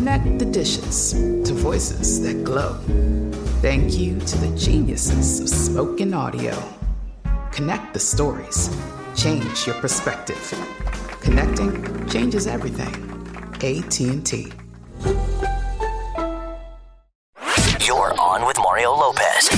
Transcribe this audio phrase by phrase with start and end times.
[0.00, 2.72] Connect the dishes to voices that glow.
[3.60, 6.56] Thank you to the geniuses of spoken audio.
[7.52, 8.74] Connect the stories.
[9.14, 10.40] Change your perspective.
[11.20, 12.94] Connecting changes everything.
[13.56, 14.50] AT&T.
[17.86, 19.50] You're on with Mario Lopez.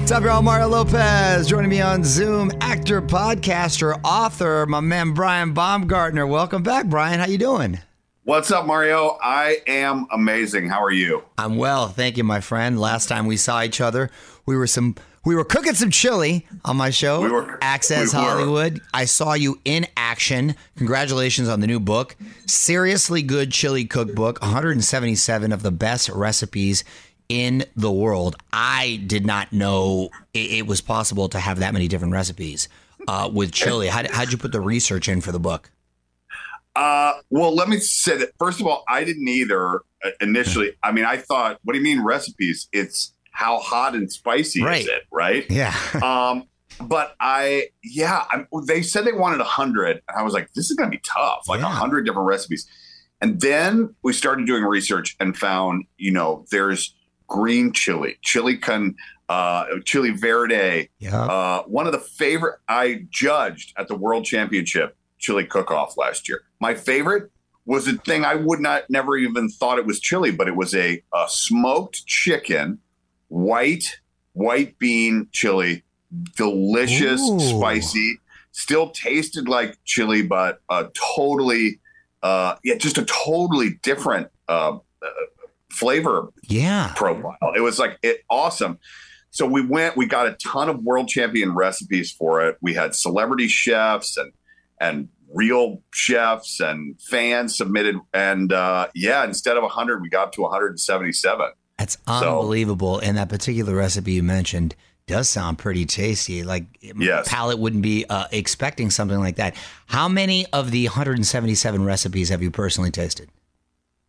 [0.00, 0.42] What's up, y'all?
[0.42, 2.50] Mario Lopez joining me on Zoom.
[2.60, 6.26] Actor, podcaster, author, my man Brian Baumgartner.
[6.26, 7.20] Welcome back, Brian.
[7.20, 7.78] How you doing?
[8.30, 9.18] What's up, Mario?
[9.20, 10.68] I am amazing.
[10.68, 11.24] How are you?
[11.36, 12.78] I'm well, thank you, my friend.
[12.78, 14.08] Last time we saw each other,
[14.46, 17.58] we were some we were cooking some chili on my show, We were.
[17.60, 18.24] Access We were.
[18.24, 18.80] Hollywood.
[18.94, 20.54] I saw you in action.
[20.76, 22.14] Congratulations on the new book.
[22.46, 26.84] Seriously good chili cookbook, 177 of the best recipes
[27.28, 28.36] in the world.
[28.52, 32.68] I did not know it, it was possible to have that many different recipes
[33.08, 33.88] uh, with chili.
[33.88, 35.72] How, how'd you put the research in for the book?
[36.76, 40.72] Uh, well, let me say that first of all, I didn't either uh, initially.
[40.82, 42.68] I mean, I thought, what do you mean recipes?
[42.72, 44.82] It's how hot and spicy Right.
[44.82, 45.46] is it, right?
[45.50, 45.74] Yeah.
[46.02, 46.44] um,
[46.86, 50.70] but I, yeah, I, they said they wanted a hundred, and I was like, this
[50.70, 51.68] is going to be tough, like a Yeah.
[51.70, 52.66] hundred different recipes.
[53.20, 56.94] And then we started doing research and found, you know, there's
[57.26, 58.94] green chili, chili con,
[59.28, 61.22] uh, chili verde, yeah.
[61.24, 66.42] uh, one of the favorite I judged at the World Championship chili cook-off last year.
[66.58, 67.30] My favorite
[67.66, 70.74] was a thing I would not never even thought it was chili, but it was
[70.74, 72.80] a, a smoked chicken,
[73.28, 74.00] white
[74.32, 75.84] white bean chili,
[76.36, 77.40] delicious, Ooh.
[77.40, 78.18] spicy,
[78.52, 80.84] still tasted like chili, but uh,
[81.16, 81.80] totally,
[82.22, 85.08] uh, yeah, just a totally different uh, uh,
[85.70, 86.92] flavor yeah.
[86.96, 87.52] profile.
[87.54, 88.78] It was like it awesome.
[89.30, 92.56] So we went, we got a ton of world champion recipes for it.
[92.60, 94.32] We had celebrity chefs and
[94.80, 97.96] and real chefs and fans submitted.
[98.12, 101.50] And uh, yeah, instead of 100, we got to 177.
[101.78, 102.98] That's unbelievable.
[102.98, 104.74] and that particular recipe you mentioned
[105.06, 106.42] does sound pretty tasty.
[106.42, 106.64] Like
[106.94, 107.28] my Yes.
[107.28, 109.54] palate wouldn't be uh, expecting something like that.
[109.86, 113.28] How many of the 177 recipes have you personally tasted?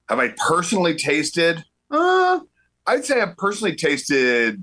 [0.09, 1.63] Have I personally tasted?
[1.89, 2.39] Uh,
[2.85, 4.61] I'd say I've personally tasted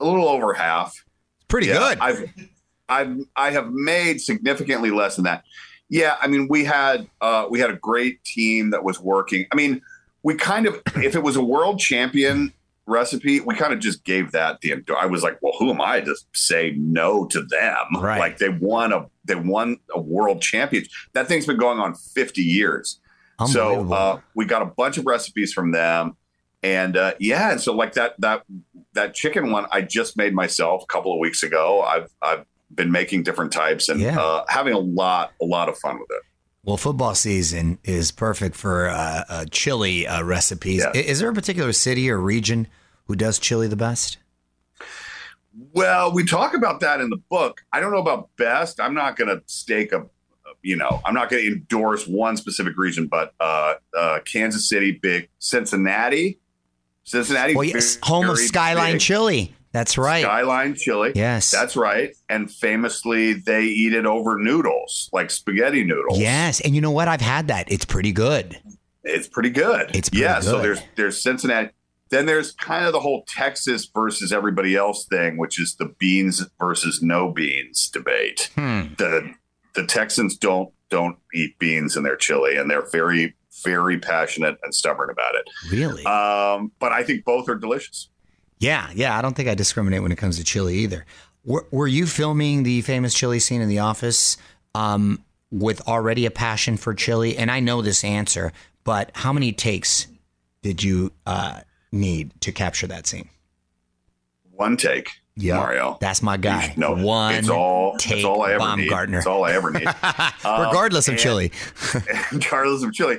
[0.00, 0.88] a little over half.
[1.36, 1.98] It's pretty Yeah, good.
[1.98, 2.30] I've
[2.92, 5.44] I've I have made significantly less than that.
[5.88, 9.46] Yeah, I mean we had uh we had a great team that was working.
[9.52, 9.82] I mean,
[10.22, 12.52] we kind of if it was a world champion
[12.86, 16.00] recipe, we kind of just gave that the I was like, well, who am I
[16.00, 17.86] to say no to them?
[18.00, 18.18] Right.
[18.18, 20.84] Like they won a they won a world champion.
[21.14, 22.98] That thing's been going on 50 years.
[23.46, 26.16] So uh, we got a bunch of recipes from them,
[26.62, 28.44] and uh, yeah, and so like that that
[28.92, 31.82] that chicken one I just made myself a couple of weeks ago.
[31.82, 34.18] I've I've been making different types and Yeah.
[34.20, 36.22] uh, having a lot a lot of fun with it.
[36.64, 40.84] Well, football season is perfect for uh, uh, chili uh, recipes.
[40.94, 41.00] Yeah.
[41.00, 42.68] Is there a particular city or region
[43.06, 44.18] who does chili the best?
[45.74, 47.62] Well, we talk about that in the book.
[47.72, 48.80] I don't know about best.
[48.80, 50.06] I'm not going to stake a,
[50.62, 54.92] you know, I'm not going to endorse one specific region, but uh, uh, Kansas City,
[54.92, 55.28] big.
[55.40, 56.38] Cincinnati,
[57.04, 59.00] Cincinnati, Well, yes, home of Skyline big.
[59.00, 59.54] Chili.
[59.72, 60.22] That's right.
[60.22, 61.12] Skyline chili.
[61.14, 61.50] Yes.
[61.50, 62.14] That's right.
[62.28, 66.18] And famously, they eat it over noodles, like spaghetti noodles.
[66.18, 67.08] Yes, and you know what?
[67.08, 67.72] I've had that.
[67.72, 68.60] It's pretty good.
[69.02, 69.96] It's pretty good.
[69.96, 70.40] It's pretty yeah.
[70.40, 71.70] So there's there's Cincinnati.
[72.10, 76.46] Then there's kind of the whole Texas versus everybody else thing, which is the beans
[76.60, 78.50] versus no beans debate.
[78.54, 78.94] Hmm.
[78.98, 79.32] The
[79.74, 83.34] the Texans don't don't eat beans in their chili, and they're very
[83.64, 85.48] very passionate and stubborn about it.
[85.70, 86.04] Really?
[86.04, 88.08] Um, but I think both are delicious.
[88.62, 89.18] Yeah, yeah.
[89.18, 91.04] I don't think I discriminate when it comes to chili either.
[91.44, 94.36] Were, were you filming the famous chili scene in The Office
[94.76, 97.36] um, with already a passion for chili?
[97.36, 98.52] And I know this answer,
[98.84, 100.06] but how many takes
[100.62, 103.28] did you uh, need to capture that scene?
[104.52, 105.98] One take, Yeah, Mario.
[106.00, 106.74] That's my guy.
[106.76, 108.92] No, One it's all take it's all I ever need.
[109.16, 109.88] It's all I ever need.
[110.44, 111.50] Regardless of and- chili.
[112.32, 113.18] regardless of chili.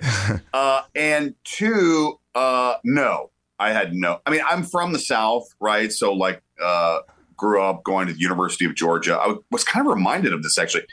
[0.53, 4.19] Uh, and two, uh, no, I had no.
[4.25, 5.91] I mean, I'm from the South, right?
[5.91, 6.99] So, like, uh,
[7.37, 9.17] grew up going to the University of Georgia.
[9.17, 10.85] I was kind of reminded of this actually.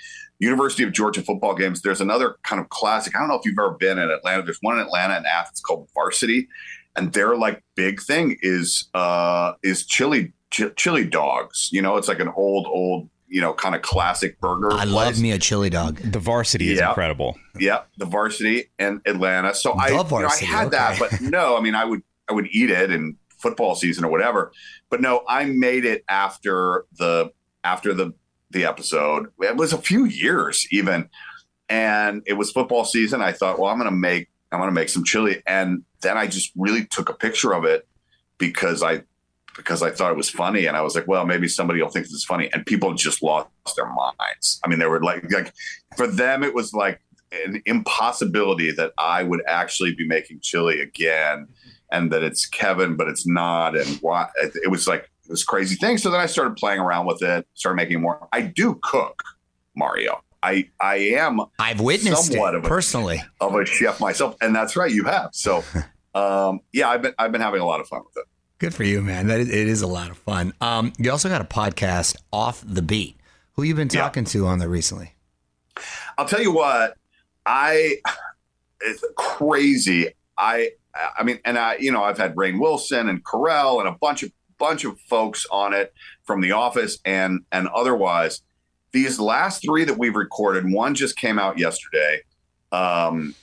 [0.42, 1.82] University of Georgia football games.
[1.82, 3.14] There's another kind of classic.
[3.14, 4.42] I don't know if you've ever been in Atlanta.
[4.42, 6.48] There's one in Atlanta and Athens called Varsity,
[6.96, 11.68] and their like big thing is uh, is chili ch- chili dogs.
[11.72, 14.72] You know, it's like an old old you know kind of classic burger.
[14.72, 14.88] I place.
[14.88, 15.96] love me a chili dog.
[15.98, 16.88] The varsity is Yeah.
[16.88, 17.36] incredible.
[17.58, 19.54] Yeah, the varsity and Atlanta.
[19.54, 22.00] So I, The you know, I varsity, had that, but no, I mean, I would
[22.30, 24.52] I would eat it in football season or whatever.
[24.88, 27.32] But no, I made it after the
[27.64, 28.12] after the
[28.50, 29.28] the episode.
[29.40, 31.08] It was a few years even,
[31.68, 33.22] and it was football season.
[33.22, 36.52] I thought, well, I'm gonna make I'm gonna make some chili, and then I just
[36.56, 37.86] really took a picture of it
[38.38, 39.02] because I
[39.56, 42.06] because I thought it was funny, and I was like, well, maybe somebody will think
[42.06, 44.60] this is funny, and people just lost their minds.
[44.64, 45.52] I mean, they were like like
[45.96, 47.00] for them, it was like
[47.32, 51.48] an impossibility that I would actually be making chili again,
[51.92, 55.76] and that it's Kevin, but it's not, and why it, it was like this crazy
[55.76, 55.98] thing.
[55.98, 58.26] So then I started playing around with it, started making more.
[58.32, 59.22] I do cook,
[59.76, 60.22] Mario.
[60.42, 63.22] I I am I've witnessed Somewhat it of a- personally.
[63.40, 65.30] of a chef myself, and that's right, you have.
[65.32, 65.62] So,
[66.14, 68.24] um, yeah, I've been I've been having a lot of fun with it.
[68.58, 69.26] Good for you, man.
[69.28, 70.52] That is, it is a lot of fun.
[70.60, 73.16] Um, you also got a podcast, Off the Beat.
[73.54, 74.00] Who you been Yeah.
[74.02, 75.14] talking to on there recently?
[76.18, 76.96] I'll tell you what,
[77.46, 77.96] I
[78.80, 80.08] it's crazy.
[80.38, 83.96] I I mean, and I you know I've had Rainn Wilson and Carell and a
[84.00, 85.92] bunch of bunch of folks on it
[86.24, 88.42] from The Office and and otherwise.
[88.92, 92.22] These last three that we've recorded, one just came out yesterday.
[92.72, 93.36] Um,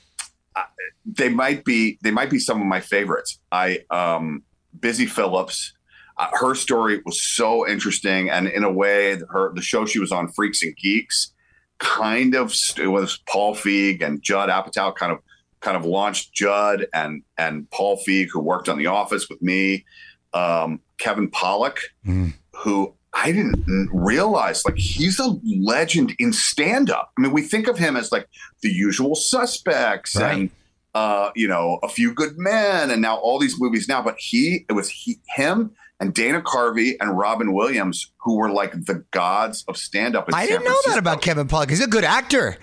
[1.06, 3.40] they might be they might be some of my favorites.
[3.52, 4.44] I um,
[4.80, 5.74] Busy Phillips.
[6.18, 10.12] Uh, her story was so interesting, and in a way, her the show she was
[10.12, 11.32] on, Freaks and Geeks,
[11.78, 15.20] kind of it was Paul Feig and Judd Apatow kind of
[15.62, 19.86] kind of launched Judd and and Paul Feig who worked on The Office with me,
[20.34, 22.34] um, Kevin Pollak, Mm.
[22.56, 27.12] who I didn't realize like he's a legend in stand up.
[27.18, 28.28] I mean, we think of him as like
[28.62, 30.34] the usual suspects Right.
[30.34, 30.50] and
[30.94, 34.66] uh, you know a few good men and now all these movies now, but he
[34.70, 35.72] it was he him.
[36.00, 40.30] And Dana Carvey and Robin Williams, who were like the gods of stand-up.
[40.32, 41.72] I San didn't know that about Kevin Pollak.
[41.72, 42.58] He's a good actor.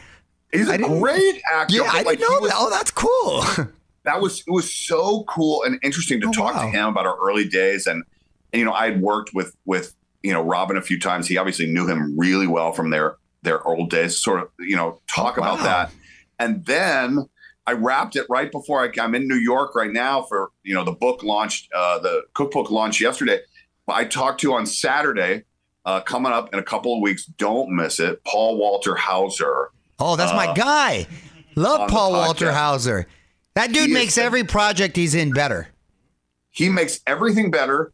[0.54, 1.74] He's a great actor.
[1.76, 2.56] Yeah, I like, didn't know was- that.
[2.60, 3.66] Oh, that's cool.
[4.04, 6.62] that was it was so cool and interesting to Oh, talk wow.
[6.62, 8.02] to him about our early days and
[8.52, 11.36] and you know I had worked with with you know Robin a few times he
[11.38, 15.38] obviously knew him really well from their their old days sort of you know talk
[15.38, 15.64] Oh, about wow.
[15.64, 15.90] that
[16.38, 17.28] and then
[17.66, 20.84] I wrapped it right before I, I'm in New York right now for you know
[20.84, 23.40] the book launched uh, the cookbook launched yesterday
[23.88, 25.44] I talked to on Saturday
[25.86, 30.16] uh, coming up in a couple of weeks don't miss it Paul Walter Hauser Oh,
[30.16, 31.06] that's my Uh, guy.
[31.56, 32.52] Love Paul Walter.
[32.52, 33.06] Hauser.
[33.54, 35.68] That dude He makes every project he's in better.
[36.50, 37.92] he makes everything better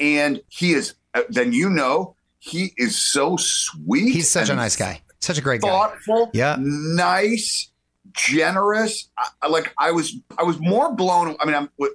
[0.00, 4.76] and he is uh, then you know he is so sweet He's such a nice
[4.76, 5.00] guy.
[5.20, 5.68] Such a great guy.
[5.68, 6.56] thoughtful Yeah.
[6.58, 7.70] nice
[8.12, 11.92] generous I, I- like i was i was more blown i mean i'm with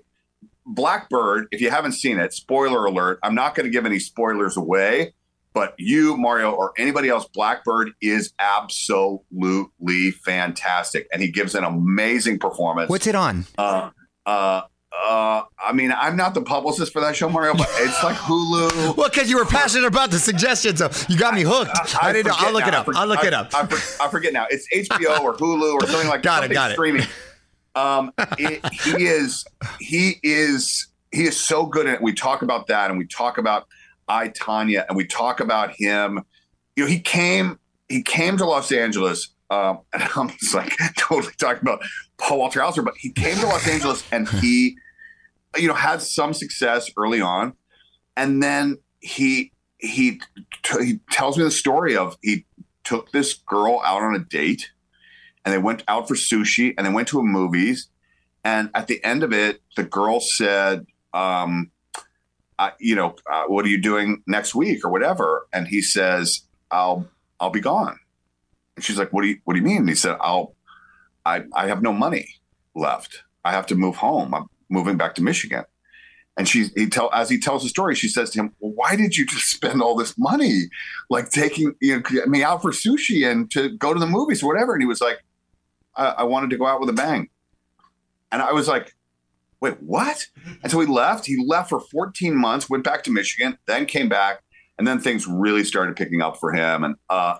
[0.65, 3.99] Black Bird if you haven't seen it spoiler alert i'm not going to give any
[3.99, 5.13] spoilers away
[5.57, 11.63] but you mario or anybody else Black Bird is absolutely fantastic and he gives an
[11.63, 13.45] amazing performance What's it on?
[13.57, 13.89] uh,
[14.25, 14.61] uh,
[14.91, 18.95] uh, I mean, I'm not the publicist for that show, Mario, but it's like Hulu.
[18.97, 21.71] Well, because you were passionate about the suggestion, so you got me hooked.
[22.01, 22.33] I, didn't know.
[22.37, 22.87] I'll look it up.
[22.89, 23.51] I I'll look I- it up.
[23.53, 23.61] I,
[24.01, 24.47] I forget now.
[24.49, 26.75] It's HBO or Hulu or something like Got it, got it.
[26.75, 27.05] streaming.
[27.75, 29.45] Um, it, he is
[29.79, 32.01] he is he is so good at it.
[32.01, 33.67] We talk about that, and we talk about
[34.07, 36.23] I Tonya, and we talk about him.
[36.75, 37.59] You know, he came
[37.89, 39.29] he came to Los Angeles.
[39.49, 41.81] Um, and I'm just like totally talking about
[42.17, 44.77] Paul Walter Hauser, but he came to Los Angeles and he,
[45.55, 47.53] you know, had some success early on,
[48.15, 50.19] and then he he
[50.63, 52.45] t- he tells me the story of he
[52.83, 54.71] took this girl out on a date
[55.45, 57.89] and they went out for sushi and they went to a movies
[58.43, 61.69] and at the end of it the girl said um
[62.59, 65.47] I, you know uh, what are you doing next week or whatever?
[65.53, 67.07] And he says i'll
[67.39, 67.99] i'll be gone.
[68.75, 69.77] And she's like what do you what do you mean?
[69.77, 70.55] And he said i'll
[71.25, 72.35] i i have no money
[72.75, 73.23] left.
[73.43, 74.33] I have to move home.
[74.33, 75.63] I'm moving back to michigan.
[76.37, 78.95] And she he tell as he tells the story, she says to him, well, "Why
[78.95, 80.69] did you just spend all this money,
[81.09, 84.47] like taking you know me out for sushi and to go to the movies or
[84.47, 85.23] whatever?" And he was like,
[85.95, 87.29] I, "I wanted to go out with a bang,"
[88.31, 88.95] and I was like,
[89.61, 90.25] "Wait, what?"
[90.63, 91.25] And so he left.
[91.25, 94.41] He left for 14 months, went back to Michigan, then came back,
[94.77, 96.83] and then things really started picking up for him.
[96.83, 97.37] And uh,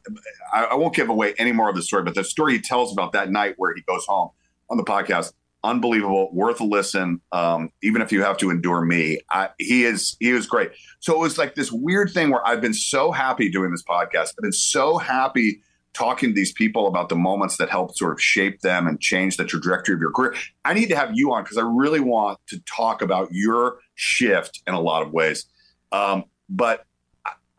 [0.54, 2.92] I, I won't give away any more of the story, but the story he tells
[2.92, 4.30] about that night where he goes home
[4.70, 5.34] on the podcast
[5.64, 7.22] unbelievable, worth a listen.
[7.32, 10.72] Um, even if you have to endure me, I, he is he was great.
[11.00, 14.34] So it was like this weird thing where I've been so happy doing this podcast.
[14.38, 15.62] I've been so happy
[15.98, 19.38] talking to these people about the moments that help sort of shape them and change
[19.38, 20.36] the trajectory of your career.
[20.64, 24.62] I need to have you on because I really want to talk about your shift
[24.68, 25.46] in a lot of ways.
[25.92, 26.84] Um, but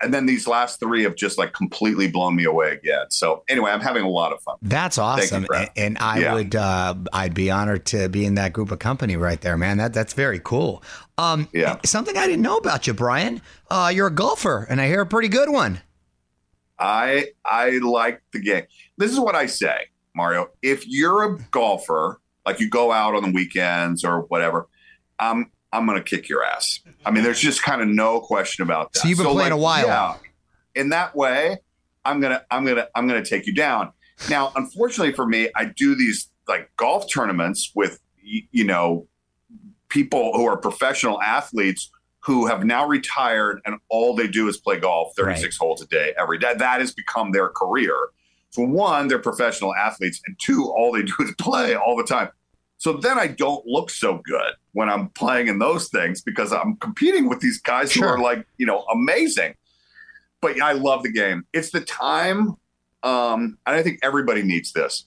[0.00, 3.06] and then these last three have just like completely blown me away again.
[3.10, 4.54] So anyway, I'm having a lot of fun.
[4.62, 6.34] That's Thank you, awesome, and, and I Yeah.
[6.34, 9.78] would, uh, I'd be honored to be in that group of company right there, man.
[9.78, 10.84] That that's very cool.
[11.18, 11.78] Um, Yeah.
[11.84, 13.42] something I didn't know about you, Brian.
[13.68, 15.80] Uh, you're a golfer, and I hear a pretty good one.
[16.78, 18.64] I I like the game.
[18.96, 20.50] This is what I say, Mario.
[20.62, 24.68] If you're a golfer, like you go out on the weekends or whatever,
[25.18, 26.80] I'm I'm gonna kick your ass.
[27.04, 29.00] I mean, there's just kind of no question about that.
[29.00, 29.86] So you've been playing a while.
[29.86, 30.16] Yeah.
[30.74, 31.58] In that way,
[32.04, 33.92] I'm gonna I'm gonna I'm gonna take you down.
[34.30, 39.06] Now, unfortunately for me, I do these like golf tournaments with you know
[39.88, 44.78] people who are professional athletes who have now retired and all they do is play
[44.78, 46.52] golf 36 holes a day every day.
[46.56, 47.94] That has become their career.
[48.50, 52.30] So one, they're professional athletes, and two, all they do is play all the time.
[52.78, 56.76] So then I don't look so good when I'm playing in those things because I'm
[56.76, 58.06] competing with these guys Sure.
[58.08, 59.54] who are like, you know, amazing.
[60.40, 61.44] But yeah, I love the game.
[61.52, 62.54] It's the time,
[63.02, 65.04] um, and I think everybody needs this.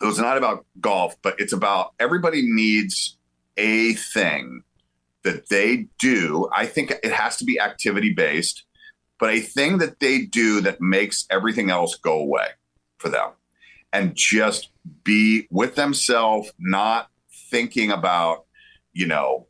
[0.00, 3.16] So it's not about golf, but it's about everybody needs
[3.56, 4.62] a thing
[5.24, 6.48] that they do.
[6.54, 8.64] I think it has to be activity based,
[9.18, 12.48] but a thing that they do that makes everything else go away
[12.98, 13.30] for them
[13.92, 14.70] and just
[15.04, 17.08] be with themselves, not
[17.50, 18.44] thinking about,
[18.92, 19.46] you know,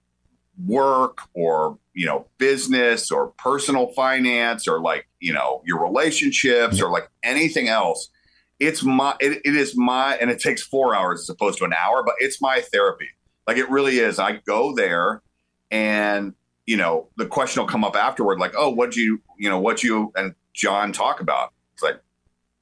[0.64, 6.90] work or, you know, business or personal finance or like, you know, your relationships or
[6.90, 8.10] like anything else.
[8.58, 11.72] It's my, it, it is my, and it takes four hours as opposed to an
[11.72, 13.08] hour, but it's my therapy.
[13.46, 14.18] Like it really is.
[14.18, 15.22] I go there
[15.70, 16.34] and,
[16.66, 19.82] you know, the question will come up afterward, like, oh, what'd you, you know, what
[19.82, 21.52] you and John talk about?
[21.74, 22.00] It's like,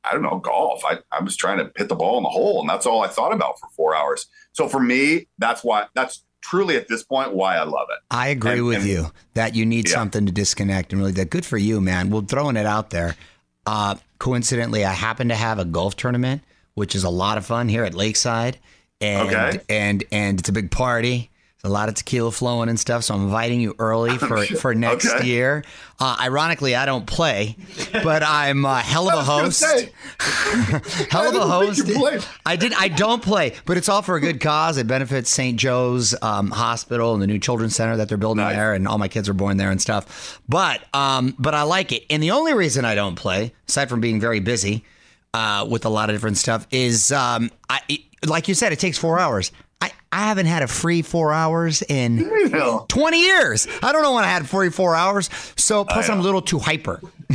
[0.04, 0.82] I don't know, golf.
[0.84, 3.08] I, I was trying to hit the ball in the hole, and that's all I
[3.08, 4.26] thought about for four hours.
[4.52, 7.98] So for me, that's why that's truly at this point why I love it.
[8.10, 9.94] I agree And- with and- you that you need Yeah.
[9.96, 11.30] something to disconnect and really that.
[11.30, 12.10] Good for you, man.
[12.10, 13.16] Well, throwing it out there.
[13.66, 16.42] Uh, coincidentally, I happen to have a golf tournament,
[16.74, 18.58] which is a lot of fun here at Lakeside,
[19.00, 19.60] and Okay.
[19.68, 21.30] and and it's a big party.
[21.64, 25.12] A lot of tequila flowing and stuff, so I'm inviting you early for for next
[25.12, 25.26] Okay.
[25.26, 25.64] year.
[25.98, 27.56] Uh, ironically, I don't play,
[28.04, 29.58] but I'm a hell of a host.
[29.58, 29.90] say,
[31.10, 31.82] hell of a host.
[32.46, 32.72] I did.
[32.74, 34.76] I don't play, but it's all for a good cause.
[34.76, 35.58] It benefits St.
[35.58, 38.54] Joe's um, Hospital and the new children's center that they're building Nice.
[38.54, 40.40] there, and all my kids are born there and stuff.
[40.48, 44.00] But um, but I like it, and the only reason I don't play, aside from
[44.00, 44.84] being very busy
[45.34, 48.78] uh, with a lot of different stuff, is um, I it- like you said, it
[48.78, 49.50] takes four hours.
[49.80, 53.66] I, I haven't had a free four hours in you 20 years.
[53.82, 55.30] I don't know when I had 44 hours.
[55.56, 57.00] So plus I'm a little too hyper.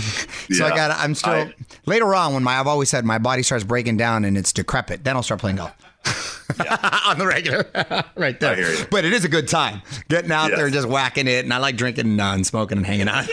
[0.52, 1.54] so I got I'm still I-
[1.86, 5.04] later on when my I've always said my body starts breaking down and it's decrepit,
[5.04, 5.72] then I'll start playing golf.
[7.06, 7.66] On the regular,
[8.16, 8.52] right there.
[8.52, 8.86] I hear you.
[8.92, 10.58] But it is a good time getting out Yes.
[10.58, 13.26] there and just whacking it, and I like drinking uh, and smoking and hanging out.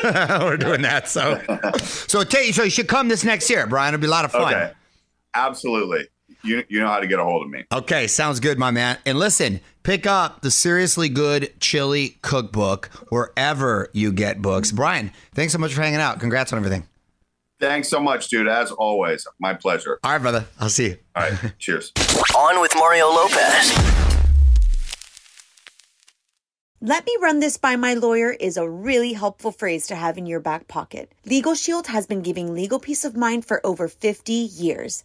[0.43, 1.41] We're doing that, so
[1.83, 3.93] so tell you, so you should come this next year, Brian.
[3.93, 4.55] It'll be a lot of fun.
[4.55, 4.73] okay,
[5.35, 6.07] absolutely.
[6.43, 7.65] You you know how to get a hold of me.
[7.73, 8.99] Okay, sounds good, my man.
[9.07, 14.73] And listen, pick up the Seriously Good Chili Cookbook wherever you get books.
[14.73, 16.21] Brian, thanks so much for hanging out.
[16.21, 16.87] Congrats on everything.
[17.61, 18.49] Thanks so much, dude.
[18.49, 19.99] As always, my pleasure.
[20.03, 20.47] All right, brother.
[20.59, 20.97] I'll see you.
[21.15, 21.93] All right, cheers.
[22.37, 24.01] On with Mario Lopez.
[26.83, 30.25] Let me run this by my lawyer is a really helpful phrase to have in
[30.25, 31.13] your back pocket.
[31.27, 35.05] Legal Shield has been giving legal peace of mind for over 50 years.